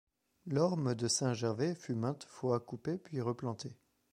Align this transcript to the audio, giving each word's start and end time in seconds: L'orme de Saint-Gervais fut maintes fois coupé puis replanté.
L'orme 0.47 0.95
de 0.95 1.07
Saint-Gervais 1.07 1.75
fut 1.75 1.93
maintes 1.93 2.23
fois 2.23 2.59
coupé 2.59 2.97
puis 2.97 3.21
replanté. 3.21 3.77